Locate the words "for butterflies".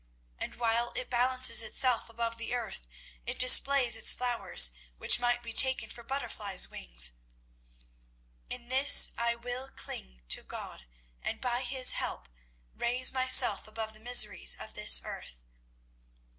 5.91-6.69